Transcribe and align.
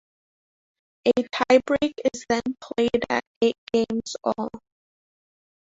A 1.05 1.11
tie-break 1.31 1.93
is 2.11 2.25
then 2.27 2.41
played 2.59 3.03
at 3.11 3.23
eight 3.43 3.55
games 3.71 4.15
all. 4.23 4.49